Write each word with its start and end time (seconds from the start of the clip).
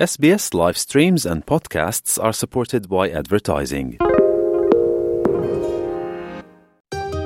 SBS 0.00 0.54
live 0.54 0.78
streams 0.78 1.26
and 1.26 1.44
podcasts 1.44 2.18
are 2.18 2.32
supported 2.32 2.88
by 2.88 3.10
advertising. 3.10 3.96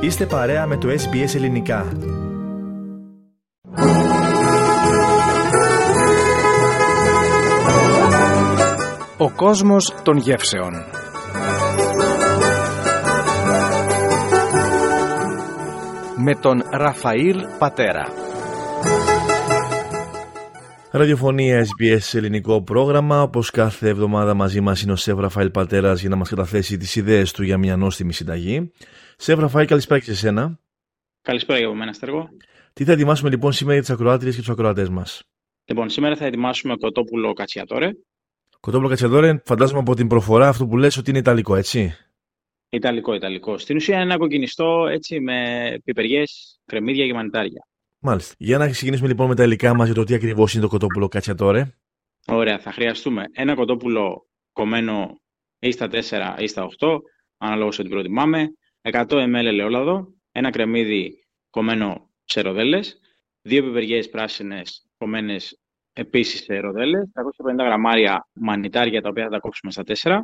Είστε 0.00 0.26
παρέα 0.26 0.66
με 0.66 0.76
το 0.76 0.88
SBS 0.88 1.34
Ελληνικά. 1.34 1.92
Ο 9.18 9.30
κόσμος 9.30 9.94
των 10.02 10.16
γεύσεων. 10.16 10.72
Με 16.16 16.34
τον 16.34 16.62
Ραφαήλ 16.70 17.46
Πατέρα. 17.58 18.23
Ραδιοφωνία 20.96 21.66
SBS 21.66 22.14
ελληνικό 22.14 22.62
πρόγραμμα. 22.62 23.22
Όπως 23.22 23.50
κάθε 23.50 23.88
εβδομάδα 23.88 24.34
μαζί 24.34 24.60
μας 24.60 24.82
είναι 24.82 24.92
ο 24.92 24.96
Σεφ 24.96 25.18
Ραφαήλ 25.18 25.50
Πατέρας 25.50 26.00
για 26.00 26.08
να 26.08 26.16
μας 26.16 26.28
καταθέσει 26.28 26.76
τις 26.76 26.96
ιδέες 26.96 27.32
του 27.32 27.42
για 27.42 27.58
μια 27.58 27.76
νόστιμη 27.76 28.12
συνταγή. 28.12 28.72
Σεφ 29.16 29.38
Ραφαήλ, 29.38 29.66
καλησπέρα 29.66 30.00
και 30.00 30.04
σε 30.04 30.14
σένα. 30.14 30.58
Καλησπέρα 31.22 31.58
για 31.58 31.72
μένα, 31.72 31.92
Στέργο. 31.92 32.28
Τι 32.72 32.84
θα 32.84 32.92
ετοιμάσουμε 32.92 33.30
λοιπόν 33.30 33.52
σήμερα 33.52 33.74
για 33.74 33.82
τις 33.82 33.90
ακροάτριες 33.90 34.34
και 34.34 34.40
τους 34.40 34.50
ακροατές 34.50 34.88
μας; 34.88 35.22
Λοιπόν, 35.64 35.88
σήμερα 35.88 36.16
θα 36.16 36.24
ετοιμάσουμε 36.24 36.76
κοτόπουλο 36.76 37.32
κατσιατόρε. 37.32 37.90
Κοτόπουλο 38.60 38.88
κατσιατόρε, 38.88 39.42
φαντάζομαι 39.44 39.78
από 39.78 39.94
την 39.94 40.06
προφορά 40.06 40.48
αυτό 40.48 40.66
που 40.66 40.76
λες 40.76 40.96
ότι 40.96 41.10
είναι 41.10 41.18
ιταλικό, 41.18 41.56
έτσι; 41.56 41.96
Ιταλικό, 42.68 43.14
Ιταλικό. 43.14 43.58
Στην 43.58 43.76
ουσία 43.76 43.94
είναι 43.94 44.04
ένα 44.04 44.16
κοκκινιστό 44.16 44.86
έτσι 44.90 45.20
με 45.20 45.36
πιπεριές, 45.84 46.60
κρεμμύδια 46.64 47.06
και 47.06 47.14
μανιτάρια. 47.14 47.66
Μάλιστα. 48.06 48.34
Για 48.38 48.58
να 48.58 48.68
ξεκινήσουμε 48.68 49.08
λοιπόν 49.08 49.28
με 49.28 49.34
τα 49.34 49.42
υλικά 49.44 49.74
μας 49.74 49.86
για 49.86 49.94
το 49.94 50.04
τι 50.04 50.14
ακριβώς 50.14 50.52
είναι 50.52 50.62
το 50.62 50.68
κοτόπουλο 50.68 51.08
κατσιατόρε. 51.08 51.74
Ωραία, 52.26 52.58
θα 52.58 52.72
χρειαστούμε 52.72 53.24
ένα 53.32 53.54
κοτόπουλο 53.54 54.26
κομμένο 54.52 55.20
ή 55.58 55.70
στα 55.70 55.88
4 55.90 56.34
ή 56.38 56.46
στα 56.46 56.68
8, 56.78 56.98
αναλόγως 57.36 57.78
ό,τι 57.78 57.88
προτιμάμε, 57.88 58.52
100 58.82 59.04
ml 59.08 59.34
ελαιόλαδο, 59.34 60.14
ένα 60.32 60.50
κρεμμύδι 60.50 61.26
κομμένο 61.50 62.10
σε 62.24 62.40
ροδέλες, 62.40 63.00
δύο 63.42 63.62
πιπεριές 63.62 64.08
πράσινες 64.08 64.86
κομμένες 64.96 65.60
επίσης 65.92 66.42
σε 66.42 66.58
ροδέλες, 66.58 67.10
350 67.12 67.64
γραμμάρια 67.64 68.28
μανιτάρια 68.32 69.02
τα 69.02 69.08
οποία 69.08 69.24
θα 69.24 69.30
τα 69.30 69.38
κόψουμε 69.38 69.72
στα 69.72 69.82
4, 69.82 70.20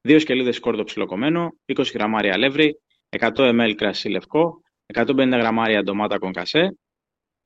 δύο 0.00 0.18
σκελίδες 0.18 0.56
σκόρδο 0.56 0.84
ψιλοκομμένο, 0.84 1.56
20 1.64 1.92
γραμμάρια 1.94 2.32
αλεύρι, 2.32 2.80
100 3.08 3.30
ml 3.34 3.72
κρασί 3.76 4.08
λευκό, 4.08 4.60
150 4.94 5.38
γραμμάρια 5.38 5.82
ντομάτα 5.82 6.18
κονκασέ, 6.18 6.76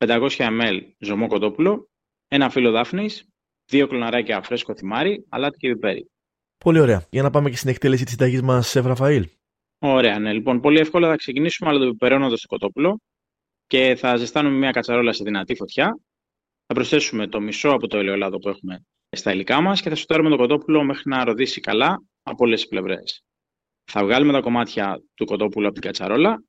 500 0.06 0.29
ml 0.31 0.81
ζωμό 0.98 1.27
κοτόπουλο, 1.27 1.89
ένα 2.29 2.51
φύλλο 2.51 2.70
δάφνης, 2.70 3.29
δύο 3.70 3.87
κλωναράκια 3.87 4.42
φρέσκο 4.42 4.77
θυμάρι, 4.77 5.27
αλάτι 5.29 5.57
και 5.59 5.69
πιπέρι. 5.69 6.11
Πολύ 6.65 6.81
ωραία. 6.81 7.07
Για 7.11 7.23
να 7.23 7.31
πάμε 7.31 7.51
και 7.51 7.57
στην 7.57 7.69
εκτέλεση 7.69 8.03
της 8.03 8.12
συνταγής 8.12 8.42
μας, 8.42 8.69
Σεφ 8.69 8.87
Ραφαήλ. 8.87 9.29
Ωραία, 9.79 10.19
ναι. 10.19 10.33
Λοιπόν, 10.33 10.61
πολύ 10.61 10.79
εύκολα 10.79 11.09
θα 11.09 11.17
ξεκινήσουμε 11.17 11.70
αλατοπιπερώνοντα 11.70 12.34
το 12.34 12.47
κοτόπουλο 12.47 13.01
και 13.67 13.95
θα 13.97 14.17
ζεστάνουμε 14.17 14.57
μια 14.57 14.70
κατσαρόλα 14.70 15.12
σε 15.12 15.25
δυνατή 15.25 15.55
φωτιά. 15.55 15.98
Θα 16.67 16.75
προσθέσουμε 16.75 17.27
το 17.27 17.41
μισό 17.41 17.69
από 17.69 17.87
το 17.87 17.98
ελαιόλαδο 17.98 18.39
που 18.39 18.48
έχουμε 18.48 18.85
στα 19.17 19.33
υλικά 19.33 19.61
μας 19.61 19.81
και 19.81 19.89
θα 19.89 19.95
σοτάρουμε 19.95 20.31
το 20.31 20.37
κοτόπουλο 20.37 20.85
μέχρι 20.85 21.03
να 21.07 21.25
ροδίσει 21.25 21.61
καλά 21.61 22.03
από 22.23 22.45
όλες 22.45 22.61
τις 22.61 22.69
πλευρές. 22.69 23.25
Θα 23.85 24.05
βγάλουμε 24.05 24.33
τα 24.33 24.41
κομμάτια 24.41 25.03
του 25.14 25.25
κοτόπουλου 25.25 25.67
από 25.67 25.75
την 25.75 25.83
κατσαρόλα 25.83 26.45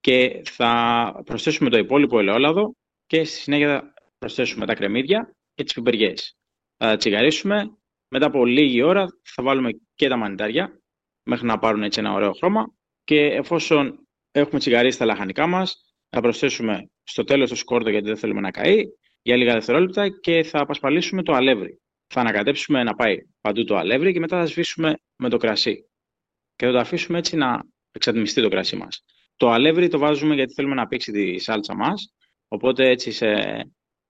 και 0.00 0.42
θα 0.44 1.22
προσθέσουμε 1.24 1.70
το 1.70 1.78
υπόλοιπο 1.78 2.18
ελαιόλαδο 2.18 2.74
και 3.06 3.24
στη 3.24 3.36
συνέχεια 3.36 3.68
θα 3.68 3.94
προσθέσουμε 4.18 4.66
τα 4.66 4.74
κρεμμύδια 4.74 5.36
και 5.54 5.64
τις 5.64 5.72
πιπεριές. 5.72 6.36
Θα 6.76 6.96
τσιγαρίσουμε. 6.96 7.76
Μετά 8.08 8.26
από 8.26 8.46
λίγη 8.46 8.82
ώρα 8.82 9.06
θα 9.22 9.42
βάλουμε 9.42 9.70
και 9.94 10.08
τα 10.08 10.16
μανιτάρια 10.16 10.80
μέχρι 11.22 11.46
να 11.46 11.58
πάρουν 11.58 11.82
έτσι 11.82 12.00
ένα 12.00 12.12
ωραίο 12.12 12.32
χρώμα 12.32 12.64
και 13.04 13.20
εφόσον 13.20 14.08
έχουμε 14.30 14.58
τσιγαρίσει 14.58 14.98
τα 14.98 15.04
λαχανικά 15.04 15.46
μας 15.46 15.94
θα 16.08 16.20
προσθέσουμε 16.20 16.90
στο 17.02 17.24
τέλος 17.24 17.48
το 17.48 17.56
σκόρδο 17.56 17.90
γιατί 17.90 18.06
δεν 18.06 18.16
θέλουμε 18.16 18.40
να 18.40 18.50
καεί 18.50 18.82
για 19.22 19.36
λίγα 19.36 19.52
δευτερόλεπτα 19.52 20.08
και 20.20 20.42
θα 20.42 20.60
απασπαλίσουμε 20.60 21.22
το 21.22 21.32
αλεύρι. 21.32 21.80
Θα 22.06 22.20
ανακατέψουμε 22.20 22.82
να 22.82 22.94
πάει 22.94 23.16
παντού 23.40 23.64
το 23.64 23.76
αλεύρι 23.76 24.12
και 24.12 24.20
μετά 24.20 24.38
θα 24.38 24.46
σβήσουμε 24.46 24.94
με 25.16 25.28
το 25.28 25.36
κρασί. 25.36 25.88
Και 26.56 26.66
θα 26.66 26.72
το 26.72 26.78
αφήσουμε 26.78 27.18
έτσι 27.18 27.36
να 27.36 27.62
εξατμιστεί 27.90 28.42
το 28.42 28.48
κρασί 28.48 28.76
μας. 28.76 29.04
Το 29.36 29.50
αλεύρι 29.50 29.88
το 29.88 29.98
βάζουμε 29.98 30.34
γιατί 30.34 30.52
θέλουμε 30.52 30.74
να 30.74 30.86
πήξει 30.86 31.12
τη 31.12 31.38
σάλτσα 31.38 31.74
μας, 31.74 32.14
οπότε 32.54 32.88
έτσι 32.88 33.10
σε, 33.10 33.34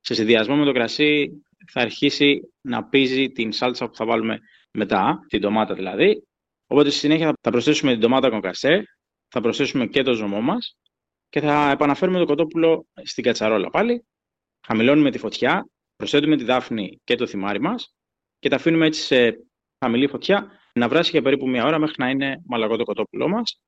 σε 0.00 0.14
συνδυασμό 0.14 0.56
με 0.56 0.64
το 0.64 0.72
κρασί 0.72 1.42
θα 1.70 1.80
αρχίσει 1.80 2.40
να 2.60 2.84
πίζει 2.84 3.30
την 3.30 3.52
σάλτσα 3.52 3.88
που 3.88 3.94
θα 3.94 4.04
βάλουμε 4.04 4.38
μετά, 4.72 5.18
την 5.28 5.40
ντομάτα 5.40 5.74
δηλαδή. 5.74 6.26
Οπότε 6.66 6.90
στη 6.90 6.98
συνέχεια 6.98 7.32
θα 7.40 7.50
προσθέσουμε 7.50 7.90
την 7.90 8.00
ντομάτα 8.00 8.30
κονκασέ, 8.30 8.84
θα 9.28 9.40
προσθέσουμε 9.40 9.86
και 9.86 10.02
το 10.02 10.14
ζωμό 10.14 10.40
μας 10.40 10.76
και 11.28 11.40
θα 11.40 11.70
επαναφέρουμε 11.70 12.18
το 12.18 12.24
κοτόπουλο 12.24 12.86
στην 13.02 13.24
κατσαρόλα 13.24 13.70
πάλι. 13.70 14.06
Χαμηλώνουμε 14.66 15.10
τη 15.10 15.18
φωτιά, 15.18 15.68
προσθέτουμε 15.96 16.36
τη 16.36 16.44
δάφνη 16.44 17.00
και 17.04 17.14
το 17.14 17.26
θυμάρι 17.26 17.60
μας 17.60 17.94
και 18.38 18.48
τα 18.48 18.56
αφήνουμε 18.56 18.86
έτσι 18.86 19.00
σε 19.00 19.46
χαμηλή 19.84 20.08
φωτιά 20.08 20.50
να 20.74 20.88
βράσει 20.88 21.10
για 21.10 21.22
περίπου 21.22 21.48
μία 21.48 21.64
ώρα 21.64 21.78
μέχρι 21.78 21.94
να 21.98 22.10
είναι 22.10 22.42
μαλακό 22.46 22.76
το 22.76 22.84
κοτόπουλό 22.84 23.28
μας. 23.28 23.60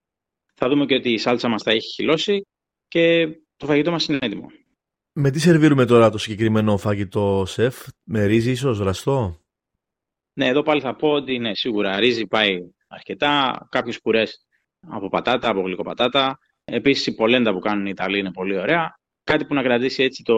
Θα 0.55 0.69
δούμε 0.69 0.87
και 0.87 0.95
ότι 0.95 1.13
η 1.13 1.19
σάλτσα 1.19 1.49
μας 1.49 1.63
θα 1.63 1.71
έχει 1.71 1.89
χυλώσει 1.89 2.47
και 2.89 3.27
το 3.57 3.67
φαγητό 3.67 3.91
μας 3.91 4.07
είναι 4.07 4.19
έτοιμο. 4.21 4.47
Με 5.19 5.31
τι 5.31 5.41
σερβίρουμε 5.41 5.85
τώρα 5.85 6.11
το 6.11 6.19
συγκεκριμένο 6.19 6.77
φαγητό, 6.77 7.45
Σεφ, 7.47 7.77
με 8.05 8.25
ρύζι 8.25 8.51
ίσως, 8.51 8.79
ραστό; 8.79 9.41
Ναι, 10.33 10.47
εδώ 10.47 10.63
πάλι 10.63 10.81
θα 10.81 10.97
πω 10.97 11.09
ότι 11.09 11.39
ναι, 11.39 11.55
σίγουρα 11.55 12.01
ρύζι 12.01 12.27
πάει 12.27 12.59
αρκετά, 12.89 13.67
κάποιες 13.71 14.01
πουρές 14.01 14.47
από 14.89 15.09
πατάτα, 15.09 15.49
από 15.49 15.61
γλυκοπατάτα. 15.61 16.39
Επίσης 16.65 17.07
η 17.07 17.15
πολέντα 17.15 17.53
που 17.53 17.59
κάνουν 17.59 17.87
οι 17.87 17.91
Ιταλοί 17.93 18.19
είναι 18.19 18.31
πολύ 18.33 18.59
ωραία. 18.59 18.99
Κάτι 19.25 19.45
που 19.45 19.55
να 19.55 19.63
κρατήσει 19.63 20.03
έτσι 20.03 20.23
το, 20.23 20.37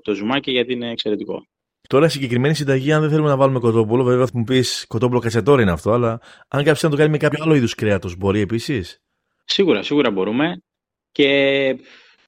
το 0.00 0.14
ζουμάκι 0.14 0.50
γιατί 0.50 0.72
είναι 0.72 0.90
εξαιρετικό. 0.90 1.46
Τώρα, 1.88 2.06
η 2.06 2.10
συγκεκριμένη 2.10 2.54
συνταγή, 2.54 2.92
αν 2.92 3.00
δεν 3.00 3.10
θέλουμε 3.10 3.28
να 3.28 3.36
βάλουμε 3.36 3.58
κοτόπουλο, 3.58 4.04
βέβαια 4.04 4.26
θα 4.26 4.32
μου 4.34 4.44
πεις 4.44 4.84
κοτόπουλο 4.88 5.20
κατσατόρι 5.20 5.62
είναι 5.62 5.72
αυτό, 5.72 5.92
αλλά 5.92 6.20
αν 6.48 6.64
κάποιος 6.64 6.82
να 6.82 6.90
το 6.90 6.96
κάνει 6.96 7.10
με 7.10 7.16
κάποιο 7.16 7.42
άλλο 7.44 7.54
είδους 7.54 7.74
κρέατος, 7.74 8.16
μπορεί 8.16 8.40
επίσης; 8.40 9.02
Σίγουρα, 9.44 9.82
σίγουρα 9.82 10.10
μπορούμε. 10.10 10.62
Και 11.10 11.28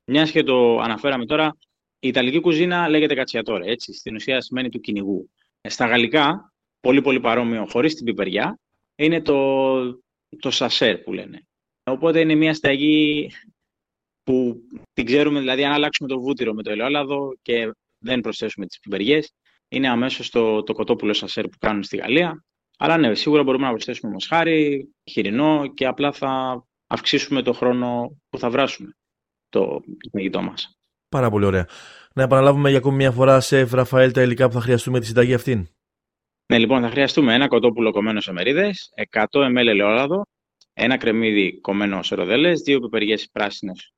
μιας 0.04 0.30
και 0.30 0.42
το 0.42 0.78
αναφέραμε 0.78 1.26
τώρα, 1.26 1.56
η 2.00 2.08
Ιταλική 2.08 2.40
κουζίνα 2.40 2.88
λέγεται 2.88 3.14
κατσιατόρε, 3.14 3.70
έτσι. 3.70 3.92
Στην 3.92 4.14
ουσία 4.14 4.40
σημαίνει 4.40 4.68
του 4.68 4.80
κυνηγού. 4.80 5.30
Στα 5.68 5.86
γαλλικά, 5.86 6.52
πολύ 6.80 7.02
πολύ 7.02 7.20
παρόμοιο, 7.20 7.66
χωρίς 7.66 7.94
την 7.94 8.04
πιπεριά, 8.04 8.58
είναι 8.96 9.22
το, 9.22 9.80
το 10.38 10.50
σασέρ 10.50 10.98
που 10.98 11.12
λένε. 11.12 11.46
Οπότε 11.84 12.20
είναι 12.20 12.34
μια 12.34 12.54
συνταγή 12.54 13.30
που 14.22 14.60
την 14.92 15.04
ξέρουμε, 15.04 15.40
δηλαδή 15.40 15.64
αν 15.64 15.72
αλλάξουμε 15.72 16.08
το 16.08 16.20
βούτυρο 16.20 16.54
με 16.54 16.62
το 16.62 16.70
ελαιόλαδο 16.70 17.36
και 17.42 17.72
δεν 17.98 18.20
προσθέσουμε 18.20 18.66
τις 18.66 18.80
πιπεριές, 18.80 19.34
είναι 19.68 19.88
αμέσως 19.88 20.30
το, 20.30 20.62
το 20.62 20.72
κοτόπουλο 20.72 21.12
σασέρ 21.12 21.48
που 21.48 21.58
κάνουν 21.58 21.82
στη 21.82 21.96
Γαλλία. 21.96 22.44
Αλλά 22.78 22.96
ναι, 22.96 23.14
σίγουρα 23.14 23.42
μπορούμε 23.42 23.64
να 23.64 23.70
προσθέσουμε 23.70 24.12
μοσχάρι, 24.12 24.88
χοιρινό 25.10 25.72
και 25.74 25.86
απλά 25.86 26.12
θα 26.12 26.64
αυξήσουμε 26.86 27.42
το 27.42 27.52
χρόνο 27.52 28.18
που 28.28 28.38
θα 28.38 28.50
βράσουμε 28.50 28.96
το 29.48 29.80
φαγητό 30.12 30.42
μας. 30.42 30.79
Πάρα 31.10 31.31
πολύ 31.31 31.44
ωραία. 31.44 31.66
Να 32.15 32.22
επαναλάβουμε 32.22 32.69
για 32.69 32.78
ακόμη 32.78 32.97
μια 32.97 33.10
φορά 33.10 33.41
σε 33.41 33.62
Ραφαέλ 33.62 34.12
τα 34.12 34.22
υλικά 34.22 34.47
που 34.47 34.53
θα 34.53 34.60
χρειαστούμε 34.60 35.00
τη 35.00 35.06
συνταγή 35.06 35.34
αυτήν. 35.34 35.69
Ναι, 36.47 36.59
λοιπόν, 36.59 36.82
θα 36.82 36.91
χρειαστούμε 36.91 37.34
ένα 37.34 37.48
κοτόπουλο 37.48 37.91
κομμένο 37.91 38.21
σε 38.21 38.32
μερίδες, 38.32 38.88
100 39.10 39.25
ml 39.31 39.66
ελαιόλαδο, 39.66 40.26
ένα 40.72 40.97
κρεμμύδι 40.97 41.60
κομμένο 41.60 42.03
σε 42.03 42.15
ροδέλες, 42.15 42.60
δύο 42.60 42.81
πιπεριέ 42.81 43.16
πράσινες 43.32 43.93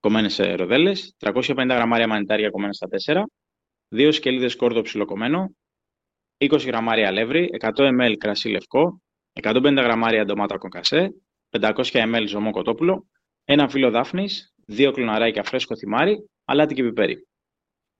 κομμένες 0.00 0.34
σε 0.34 0.54
ροδέλες, 0.54 1.14
350 1.18 1.74
γραμμάρια 1.74 2.06
μανιτάρια 2.08 2.50
κομμένα 2.50 2.72
στα 2.72 2.86
4, 2.88 3.22
δύο 3.88 4.12
σκελίδες 4.12 4.56
κόρδο 4.56 4.80
ψιλοκομμένο, 4.82 5.56
20 6.36 6.66
γραμμάρια 6.66 7.08
αλεύρι, 7.08 7.48
100 7.60 7.70
ml 8.00 8.14
κρασί 8.18 8.48
λευκό, 8.48 9.00
150 9.42 9.82
γραμμάρια 9.82 10.24
ντομάτα 10.24 10.58
κονκασέ, 10.58 11.14
500 11.50 11.72
ml 11.84 12.24
ζωμό 12.26 12.50
κοτόπουλο, 12.50 13.06
ένα 13.44 13.68
φύλλο 13.68 13.90
δάφνης, 13.90 14.54
δύο 14.66 14.90
κλωναράκια 14.90 15.42
φρέσκο 15.42 15.76
θυμάρι, 15.76 16.28
αλάτι 16.46 16.74
και 16.74 16.82
πιπέρι. 16.82 17.26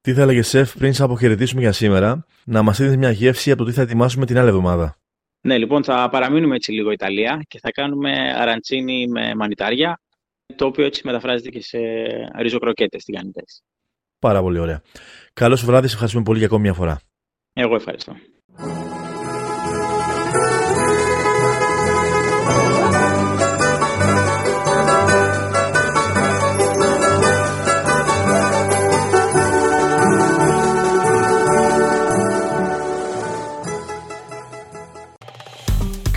Τι 0.00 0.14
θα 0.14 0.22
έλεγε, 0.22 0.42
Σεφ, 0.42 0.76
πριν 0.76 0.92
σε 0.92 1.02
αποχαιρετήσουμε 1.02 1.60
για 1.60 1.72
σήμερα, 1.72 2.26
να 2.44 2.62
μας 2.62 2.78
δίνεις 2.78 2.96
μια 2.96 3.10
γεύση 3.10 3.50
από 3.50 3.62
το 3.62 3.68
τι 3.68 3.74
θα 3.74 3.82
ετοιμάσουμε 3.82 4.26
την 4.26 4.38
άλλη 4.38 4.48
εβδομάδα; 4.48 4.96
Ναι, 5.40 5.58
λοιπόν, 5.58 5.84
θα 5.84 6.08
παραμείνουμε 6.08 6.54
έτσι 6.54 6.72
λίγο 6.72 6.90
Ιταλία 6.90 7.42
και 7.48 7.58
θα 7.58 7.70
κάνουμε 7.70 8.34
αραντσίνι 8.36 9.08
με 9.08 9.34
μανιτάρια, 9.34 10.00
το 10.56 10.66
οποίο 10.66 10.84
έτσι 10.84 11.02
μεταφράζεται 11.04 11.50
και 11.50 11.62
σε 11.62 11.78
ριζοκροκέτες 12.38 13.04
τηγανιτές. 13.04 13.62
Πάρα 14.18 14.40
πολύ 14.40 14.58
ωραία. 14.58 14.82
Καλό 15.32 15.56
βράδυ, 15.56 15.86
σε 15.86 15.92
ευχαριστούμε 15.92 16.24
πολύ 16.24 16.38
για 16.38 16.46
ακόμη 16.46 16.62
μια 16.62 16.72
φορά. 16.72 17.00
Εγώ 17.52 17.74
ευχαριστώ. 17.74 18.16